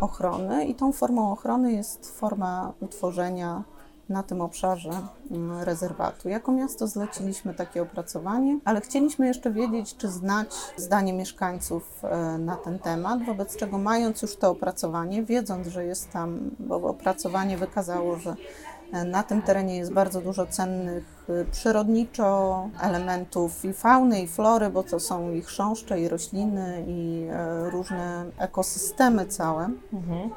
[0.00, 3.64] ochrony, i tą formą ochrony jest forma utworzenia
[4.08, 4.90] na tym obszarze
[5.30, 6.28] mm, rezerwatu.
[6.28, 12.56] Jako miasto zleciliśmy takie opracowanie, ale chcieliśmy jeszcze wiedzieć, czy znać zdanie mieszkańców e, na
[12.56, 18.16] ten temat, wobec czego mając już to opracowanie, wiedząc, że jest tam, bo opracowanie wykazało,
[18.16, 18.36] że
[18.92, 24.82] Na tym terenie jest bardzo dużo cennych y, przyrodniczo elementów i fauny, i flory, bo
[24.82, 29.70] to są i chrząszcze, i rośliny, i e, różne ekosystemy całe.
[29.92, 30.30] Mhm.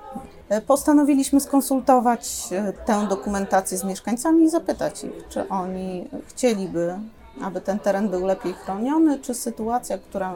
[0.49, 6.99] E, postanowiliśmy skonsultować e, tę dokumentację z mieszkańcami i zapytać ich, czy oni chcieliby
[7.41, 10.33] aby ten teren był lepiej chroniony, czy sytuacja, która,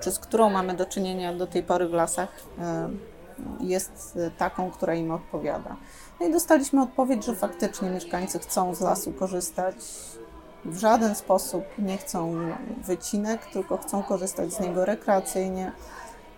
[0.00, 2.28] czy z którą mamy do czynienia do tej pory w lasach,
[3.60, 5.76] jest taką, która im odpowiada.
[6.22, 9.74] No i dostaliśmy odpowiedź, że faktycznie mieszkańcy chcą z lasu korzystać.
[10.64, 12.36] W żaden sposób nie chcą
[12.84, 15.72] wycinek, tylko chcą korzystać z niego rekreacyjnie,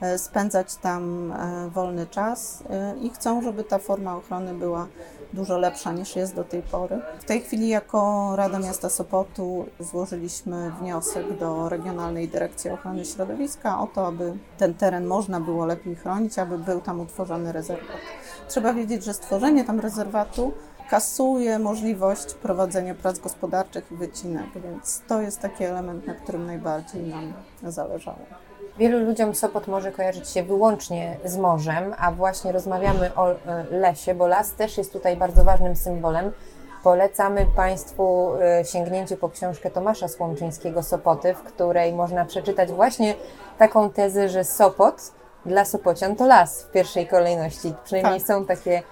[0.00, 4.86] e, spędzać tam e, wolny czas e, i chcą, żeby ta forma ochrony była
[5.34, 7.00] dużo lepsza niż jest do tej pory.
[7.20, 13.86] W tej chwili jako Rada Miasta Sopotu złożyliśmy wniosek do Regionalnej Dyrekcji Ochrony Środowiska o
[13.86, 17.96] to, aby ten teren można było lepiej chronić, aby był tam utworzony rezerwat.
[18.48, 20.52] Trzeba wiedzieć, że stworzenie tam rezerwatu
[20.90, 27.02] kasuje możliwość prowadzenia prac gospodarczych i wycinek, więc to jest taki element, na którym najbardziej
[27.02, 28.26] nam zależało.
[28.78, 33.36] Wielu ludziom Sopot może kojarzyć się wyłącznie z morzem, a właśnie rozmawiamy o e,
[33.70, 36.32] lesie, bo las też jest tutaj bardzo ważnym symbolem.
[36.82, 43.14] Polecamy Państwu e, sięgnięcie po książkę Tomasza Słomczyńskiego Sopoty, w której można przeczytać właśnie
[43.58, 45.12] taką tezę, że Sopot
[45.46, 47.74] dla Sopocian to las w pierwszej kolejności.
[47.84, 48.28] Przynajmniej tak.
[48.28, 48.82] są takie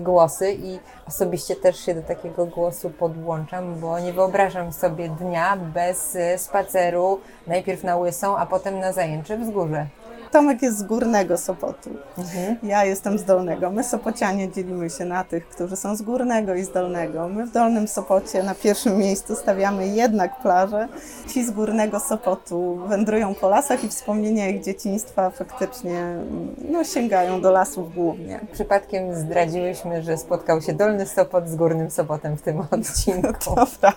[0.00, 6.16] głosy i osobiście też się do takiego głosu podłączam, bo nie wyobrażam sobie dnia bez
[6.16, 9.86] e, spaceru najpierw na Łysą, a potem na Zajęcze Wzgórze.
[10.32, 11.90] Tomek jest z górnego Sopotu.
[12.18, 12.56] Mhm.
[12.62, 13.70] Ja jestem z dolnego.
[13.70, 17.28] My Sopocianie dzielimy się na tych, którzy są z górnego i z dolnego.
[17.28, 20.88] My w dolnym Sopocie na pierwszym miejscu stawiamy jednak plażę.
[21.28, 26.16] Ci z górnego Sopotu wędrują po lasach i wspomnienia ich dzieciństwa faktycznie
[26.70, 28.40] no, sięgają do lasów głównie.
[28.52, 33.32] Przypadkiem zdradziłyśmy, że spotkał się dolny Sopot z górnym Sopotem w tym odcinku.
[33.44, 33.92] to prawda.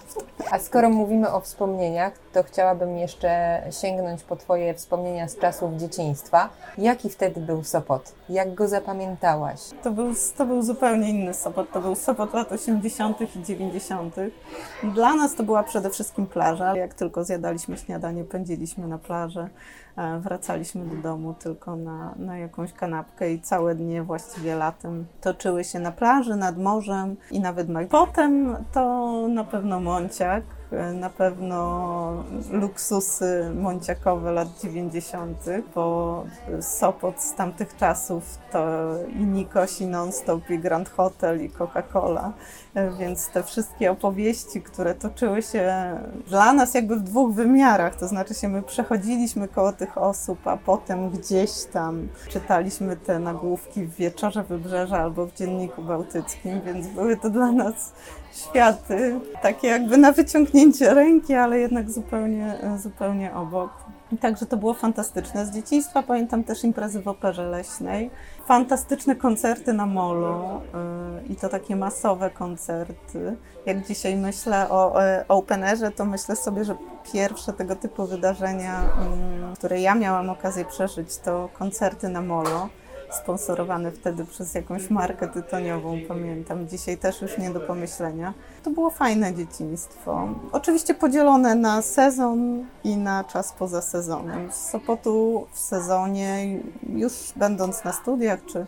[0.51, 6.49] A skoro mówimy o wspomnieniach, to chciałabym jeszcze sięgnąć po Twoje wspomnienia z czasów dzieciństwa.
[6.77, 8.13] Jaki wtedy był Sopot?
[8.29, 9.59] Jak go zapamiętałaś?
[9.83, 11.71] To był, to był zupełnie inny Sopot.
[11.71, 13.21] To był Sopot lat 80.
[13.35, 14.15] i 90.
[14.83, 16.77] Dla nas to była przede wszystkim plaża.
[16.77, 19.49] Jak tylko zjadaliśmy śniadanie, pędziliśmy na plażę.
[19.97, 25.63] E, wracaliśmy do domu tylko na, na jakąś kanapkę i całe dnie właściwie latem toczyły
[25.63, 30.43] się na plaży, nad morzem i nawet Potem to na pewno Monciak,
[30.93, 36.23] na pewno luksusy monciakowe lat 90., bo
[36.61, 38.65] Sopot z tamtych czasów to
[39.19, 42.31] i Nikos, i Nonstop, i Grand Hotel, i Coca-Cola.
[42.99, 45.73] Więc te wszystkie opowieści, które toczyły się
[46.27, 50.57] dla nas jakby w dwóch wymiarach, to znaczy się my przechodziliśmy koło tych osób, a
[50.57, 57.17] potem gdzieś tam czytaliśmy te nagłówki w Wieczorze Wybrzeża albo w Dzienniku Bałtyckim, więc były
[57.17, 57.93] to dla nas
[58.35, 63.69] światy, takie jakby na wyciągnięcie ręki, ale jednak zupełnie, zupełnie obok.
[64.21, 65.45] Także to było fantastyczne.
[65.45, 68.11] Z dzieciństwa pamiętam też imprezy w Operze Leśnej.
[68.45, 70.61] Fantastyczne koncerty na molu
[71.17, 73.37] yy, i to takie masowe koncerty.
[73.65, 76.75] Jak dzisiaj myślę o e, Openerze, to myślę sobie, że
[77.13, 78.81] pierwsze tego typu wydarzenia,
[79.49, 82.69] yy, które ja miałam okazję przeżyć, to koncerty na molo
[83.11, 86.67] sponsorowane wtedy przez jakąś markę tytoniową, pamiętam.
[86.67, 88.33] Dzisiaj też już nie do pomyślenia.
[88.63, 90.27] To było fajne dzieciństwo.
[90.51, 94.51] Oczywiście podzielone na sezon i na czas poza sezonem.
[94.51, 98.65] Z Sopotu w sezonie, już będąc na studiach, czy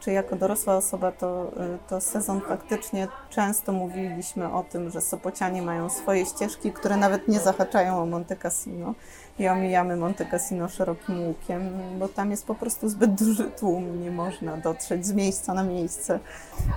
[0.00, 5.62] czy jako dorosła osoba, to, e, to sezon faktycznie często mówiliśmy o tym, że Sopocianie
[5.62, 8.94] mają swoje ścieżki, które nawet nie zahaczają o Monte Cassino
[9.38, 14.10] i omijamy Monte Cassino szerokim łukiem, bo tam jest po prostu zbyt duży tłum, nie
[14.10, 16.18] można dotrzeć z miejsca na miejsce.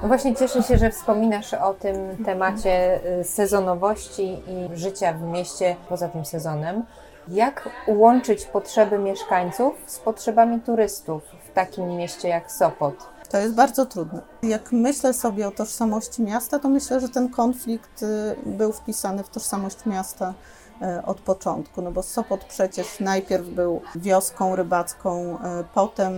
[0.01, 5.75] No właśnie cieszę się, że wspominasz o tym temacie y, sezonowości i życia w mieście
[5.89, 6.83] poza tym sezonem.
[7.27, 11.23] Jak łączyć potrzeby mieszkańców z potrzebami turystów
[11.55, 12.95] takim mieście jak Sopot?
[13.29, 14.21] To jest bardzo trudne.
[14.43, 19.29] Jak myślę sobie o tożsamości miasta, to myślę, że ten konflikt y, był wpisany w
[19.29, 20.33] tożsamość miasta
[20.81, 26.13] E, od początku, no bo Sopot przecież najpierw był wioską rybacką, e, potem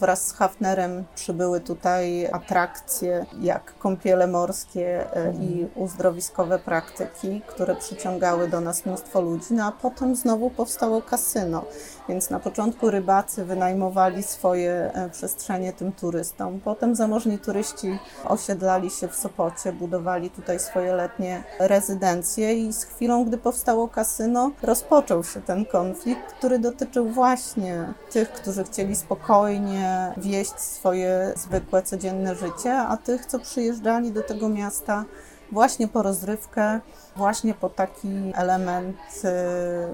[0.00, 5.68] wraz z Hafnerem przybyły tutaj atrakcje jak kąpiele morskie e, i mhm.
[5.74, 11.64] uzdrowiskowe praktyki, które przyciągały do nas mnóstwo ludzi, no a potem znowu powstało kasyno,
[12.08, 19.16] więc na początku rybacy wynajmowali swoje przestrzenie tym turystom, potem zamożni turyści osiedlali się w
[19.16, 25.64] Sopocie, budowali tutaj swoje letnie rezydencje i z chwilą, gdy powstało kasyno, rozpoczął się ten
[25.64, 33.26] konflikt, który dotyczył właśnie tych, którzy chcieli spokojnie wieść swoje zwykłe, codzienne życie, a tych,
[33.26, 35.04] co przyjeżdżali do tego miasta
[35.52, 36.80] właśnie po rozrywkę,
[37.16, 39.28] właśnie po taki element y,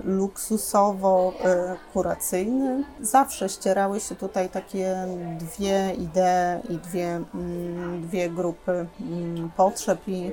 [0.08, 2.84] luksusowo-kuracyjny.
[3.00, 4.96] Zawsze ścierały się tutaj takie
[5.38, 10.32] dwie idee i dwie, mm, dwie grupy mm, potrzeb i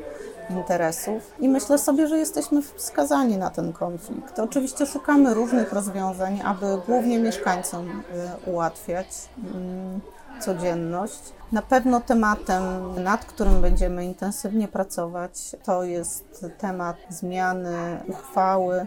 [0.49, 1.33] interesów.
[1.39, 4.39] I myślę sobie, że jesteśmy wskazani na ten konflikt.
[4.39, 8.03] Oczywiście szukamy różnych rozwiązań, aby głównie mieszkańcom y,
[8.49, 9.07] ułatwiać
[9.37, 9.99] mm,
[10.39, 11.40] codzienność.
[11.51, 12.63] Na pewno tematem,
[13.03, 18.85] nad którym będziemy intensywnie pracować, to jest temat zmiany uchwały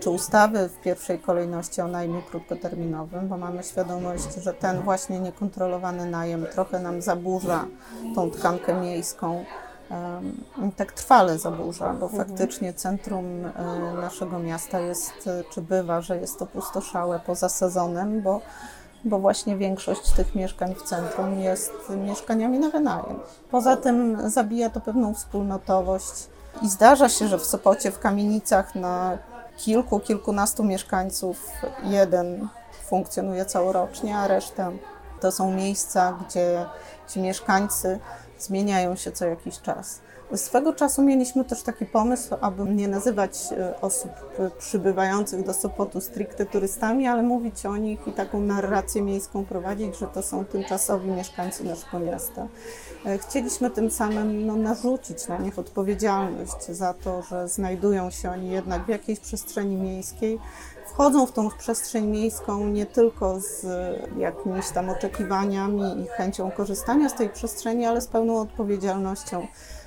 [0.00, 6.10] czy ustawy w pierwszej kolejności o najmie krótkoterminowym, bo mamy świadomość, że ten właśnie niekontrolowany
[6.10, 7.66] najem trochę nam zaburza
[8.14, 9.44] tą tkankę miejską
[10.76, 12.26] tak trwale zaburza, bo mhm.
[12.26, 13.52] faktycznie centrum e,
[14.00, 18.40] naszego miasta jest, czy bywa, że jest opustoszałe poza sezonem, bo
[19.06, 23.20] bo właśnie większość tych mieszkań w centrum jest mieszkaniami na wynajem.
[23.50, 26.28] Poza tym zabija to pewną wspólnotowość
[26.62, 29.18] i zdarza się, że w Sopocie, w kamienicach na
[29.56, 31.50] kilku, kilkunastu mieszkańców
[31.84, 32.48] jeden
[32.86, 34.70] funkcjonuje całorocznie, a reszta
[35.20, 36.66] to są miejsca, gdzie
[37.08, 38.00] ci mieszkańcy
[38.38, 40.00] zmieniają się co jakiś czas.
[40.34, 46.00] Swego czasu mieliśmy też taki pomysł, aby nie nazywać e, osób e, przybywających do Sopotu
[46.00, 51.10] stricte turystami, ale mówić o nich i taką narrację miejską prowadzić, że to są tymczasowi
[51.10, 52.46] mieszkańcy naszego miasta.
[53.06, 58.50] E, chcieliśmy tym samym no, narzucić na nich odpowiedzialność za to, że znajdują się oni
[58.50, 60.38] jednak w jakiejś przestrzeni miejskiej,
[60.86, 63.66] wchodzą w tą przestrzeń miejską nie tylko z
[64.18, 69.46] jakimiś tam oczekiwaniami i chęcią korzystania z tej przestrzeni, ale z pełną odpowiedzialnością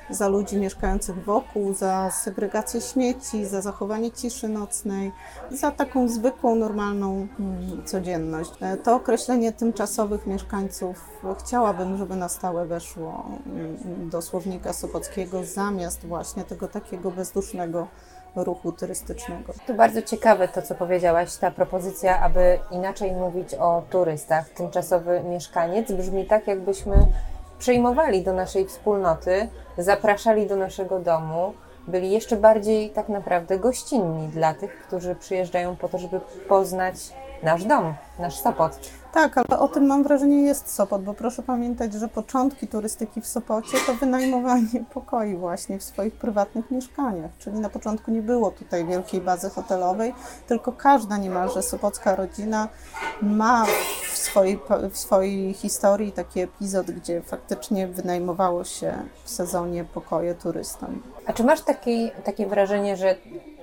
[0.09, 5.11] za ludzi mieszkających wokół, za segregację śmieci, za zachowanie ciszy nocnej,
[5.51, 8.51] za taką zwykłą, normalną mm, codzienność.
[8.61, 16.05] E, to określenie tymczasowych mieszkańców chciałabym, żeby na stałe weszło mm, do słownika Sopockiego zamiast
[16.05, 17.87] właśnie tego takiego bezdusznego
[18.35, 19.53] ruchu turystycznego.
[19.67, 24.49] To bardzo ciekawe to, co powiedziałaś, ta propozycja, aby inaczej mówić o turystach.
[24.49, 26.95] Tymczasowy mieszkaniec brzmi tak, jakbyśmy
[27.59, 31.53] przejmowali do naszej wspólnoty, zapraszali do naszego domu,
[31.87, 36.95] byli jeszcze bardziej tak naprawdę gościnni dla tych, którzy przyjeżdżają po to, żeby poznać
[37.43, 38.79] nasz dom, nasz Sopot.
[39.13, 43.27] Tak, ale o tym mam wrażenie jest Sopot, bo proszę pamiętać, że początki turystyki w
[43.27, 47.31] Sopocie to wynajmowanie pokoi właśnie w swoich prywatnych mieszkaniach.
[47.39, 50.13] Czyli na początku nie było tutaj wielkiej bazy hotelowej,
[50.47, 52.67] tylko każda niemalże sopocka rodzina
[53.21, 53.65] ma
[54.13, 54.59] w swojej,
[54.91, 61.01] w swojej historii taki epizod, gdzie faktycznie wynajmowało się w sezonie pokoje turystom.
[61.25, 63.15] A czy masz takie, takie wrażenie, że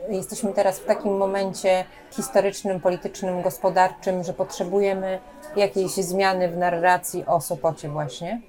[0.08, 5.18] jesteśmy teraz w takim momencie historycznym, politycznym, gospodarczym, że potrzebujemy
[5.56, 8.40] jakiejś zmiany w narracji o Sopocie właśnie?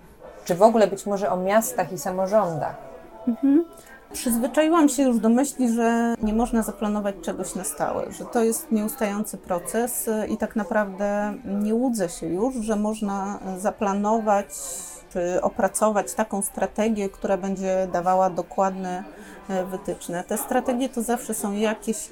[0.46, 2.76] Czy w ogóle być może o miastach i samorządach?
[3.28, 3.66] Mhm.
[4.14, 8.72] Przyzwyczaiłam się już do myśli, że nie można zaplanować czegoś na stałe, że to jest
[8.72, 14.48] nieustający proces i tak naprawdę nie łudzę się już, że można zaplanować
[15.10, 19.04] czy opracować taką strategię, która będzie dawała dokładne
[19.50, 20.24] e, wytyczne.
[20.24, 22.10] Te strategie to zawsze są jakieś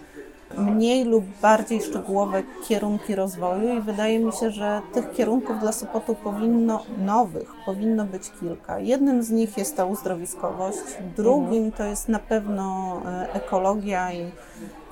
[0.57, 6.15] mniej lub bardziej szczegółowe kierunki rozwoju i wydaje mi się, że tych kierunków dla Sopotu
[6.15, 8.79] powinno, nowych, powinno być kilka.
[8.79, 14.31] Jednym z nich jest ta uzdrowiskowość, drugim to jest na pewno e, ekologia i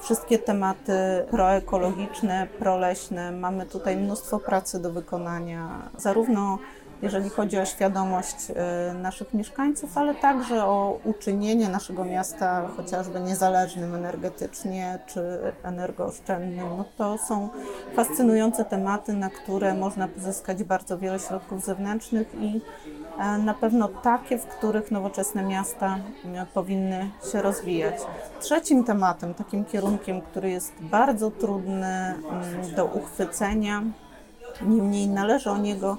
[0.02, 0.94] wszystkie tematy
[1.32, 3.32] proekologiczne, proleśne.
[3.32, 6.58] Mamy tutaj mnóstwo pracy do wykonania, zarówno
[7.04, 13.96] jeżeli chodzi o świadomość y, naszych mieszkańców, ale także o uczynienie naszego miasta chociażby niezależnym
[13.96, 16.78] energetycznie czy energooszczędnym.
[16.78, 17.50] No to są
[17.96, 22.62] fascynujące tematy, na które można pozyskać bardzo wiele środków zewnętrznych i
[23.20, 25.98] e, na pewno takie, w których nowoczesne miasta
[26.36, 27.96] e, powinny się rozwijać.
[28.40, 33.84] Trzecim tematem, takim kierunkiem, który jest bardzo trudny mm, do uchwycenia,
[34.62, 35.98] niemniej należy o niego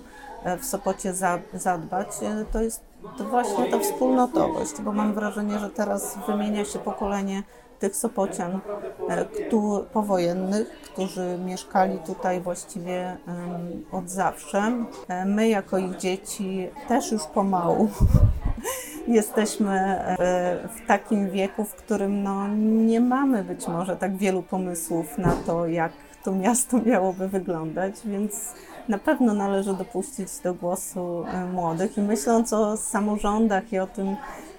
[0.59, 1.15] w Sopocie
[1.55, 2.81] zadbać, e, to jest
[3.19, 7.43] to właśnie ta wspólnotowość, bo mam wrażenie, że teraz wymienia się pokolenie
[7.79, 8.61] tych Sopocian
[9.09, 9.25] e,
[9.93, 13.17] powojennych, którzy mieszkali tutaj właściwie
[13.93, 14.73] od zawsze.
[15.09, 17.89] E, my jako ich dzieci też już pomału
[19.09, 20.05] jesteśmy
[20.77, 22.49] w takim wieku, w którym no,
[22.87, 25.93] nie mamy być może tak wielu pomysłów na to, jak
[26.25, 28.55] to miasto miałoby wyglądać, więc
[28.89, 34.17] na pewno należy dopuścić do głosu e, młodych i myśląc o samorządach i o tym,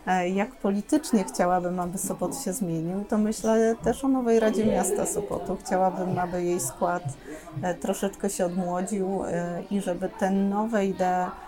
[0.08, 5.06] e, jak politycznie chciałabym, aby Sopot się zmienił, to myślę też o nowej Radzie Miasta
[5.06, 5.58] Sopotu.
[5.66, 7.04] Chciałabym, aby jej skład
[7.62, 9.24] e, troszeczkę się odmłodził
[9.72, 11.45] i żeby te nowe idee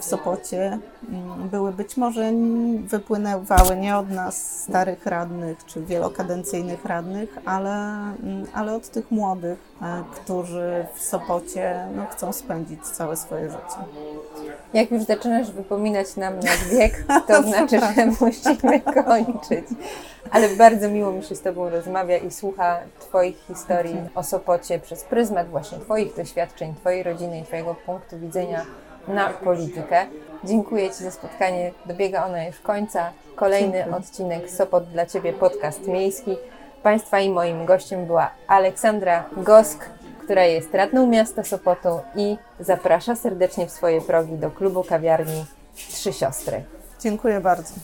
[0.00, 2.32] w Sopocie mm, były być może
[2.84, 9.58] wypłynęwały nie od nas starych radnych czy wielokadencyjnych radnych, ale, mm, ale od tych młodych,
[9.82, 13.80] e, którzy w Sopocie no, chcą spędzić całe swoje życie.
[14.72, 19.64] Jak już zaczynasz wypominać nam nasz wiek, to znaczy, że musimy kończyć.
[20.30, 25.04] Ale bardzo miło mi się z Tobą rozmawia i słucha Twoich historii o Sopocie przez
[25.04, 28.66] pryzmat właśnie Twoich doświadczeń, Twojej rodziny i Twojego punktu widzenia
[29.08, 30.06] na politykę.
[30.44, 31.72] Dziękuję Ci za spotkanie.
[31.86, 33.12] Dobiega ono już końca.
[33.36, 33.96] Kolejny Dziękuję.
[33.96, 36.36] odcinek Sopot dla Ciebie, podcast miejski.
[36.82, 39.90] Państwa i moim gościem była Aleksandra Gosk,
[40.24, 45.44] która jest radną miasta Sopotu i zaprasza serdecznie w swoje progi do klubu kawiarni
[45.74, 46.64] Trzy Siostry.
[47.00, 47.74] Dziękuję bardzo.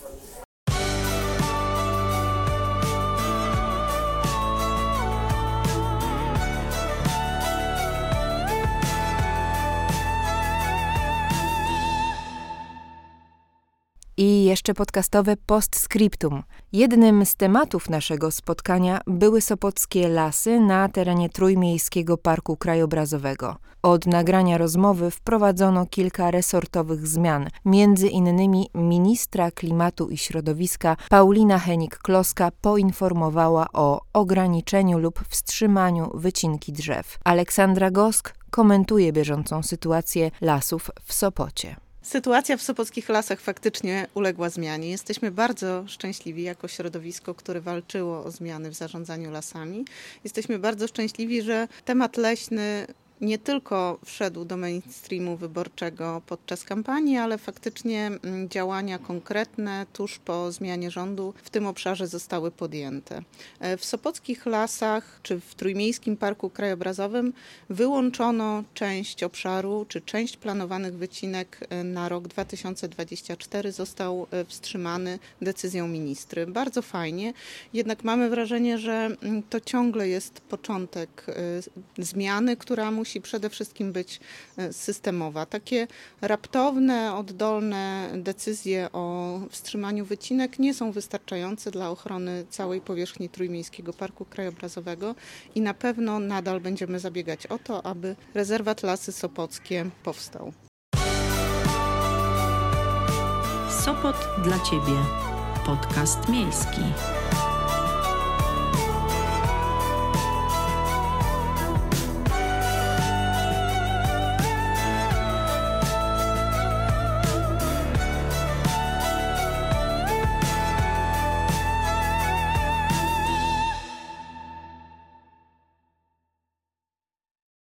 [14.56, 16.42] Jeszcze podcastowe postscriptum.
[16.72, 23.56] Jednym z tematów naszego spotkania były sopockie lasy na terenie Trójmiejskiego Parku Krajobrazowego.
[23.82, 32.50] Od nagrania rozmowy wprowadzono kilka resortowych zmian, między innymi ministra klimatu i środowiska Paulina Henik-Kloska
[32.60, 37.18] poinformowała o ograniczeniu lub wstrzymaniu wycinki drzew.
[37.24, 41.85] Aleksandra Gosk komentuje bieżącą sytuację lasów w Sopocie.
[42.06, 44.90] Sytuacja w sopockich lasach faktycznie uległa zmianie.
[44.90, 49.84] Jesteśmy bardzo szczęśliwi jako środowisko, które walczyło o zmiany w zarządzaniu lasami.
[50.24, 52.86] Jesteśmy bardzo szczęśliwi, że temat leśny
[53.20, 60.52] nie tylko wszedł do mainstreamu wyborczego podczas kampanii, ale faktycznie mm, działania konkretne tuż po
[60.52, 63.22] zmianie rządu w tym obszarze zostały podjęte.
[63.60, 67.32] E, w Sopockich Lasach czy w Trójmiejskim Parku Krajobrazowym
[67.70, 75.88] wyłączono część obszaru czy część planowanych wycinek e, na rok 2024 został e, wstrzymany decyzją
[75.88, 76.46] ministry.
[76.46, 77.32] Bardzo fajnie,
[77.72, 78.92] jednak mamy wrażenie, że
[79.22, 81.26] mm, to ciągle jest początek
[81.98, 84.20] zmiany, która musi musi przede wszystkim być
[84.56, 85.46] e, systemowa.
[85.46, 85.86] Takie
[86.20, 94.24] raptowne, oddolne decyzje o wstrzymaniu wycinek nie są wystarczające dla ochrony całej powierzchni Trójmiejskiego Parku
[94.24, 95.14] Krajobrazowego
[95.54, 100.52] i na pewno nadal będziemy zabiegać o to, aby rezerwat Lasy Sopockie powstał.
[103.84, 104.96] Sopot dla Ciebie.
[105.66, 106.80] Podcast miejski.